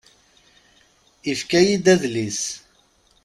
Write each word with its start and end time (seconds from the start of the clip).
Ifka-yi-d 1.31 1.85
adlis. 1.93 2.41